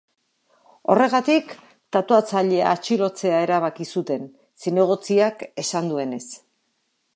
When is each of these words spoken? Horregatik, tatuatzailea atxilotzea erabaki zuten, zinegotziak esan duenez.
Horregatik, 0.93 1.51
tatuatzailea 1.97 2.71
atxilotzea 2.77 3.43
erabaki 3.49 3.89
zuten, 3.97 4.27
zinegotziak 4.65 5.47
esan 5.67 5.93
duenez. 5.95 6.25